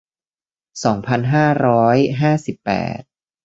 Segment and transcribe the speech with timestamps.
[0.83, 3.01] สองพันห้าร้อยห้าสิบแปด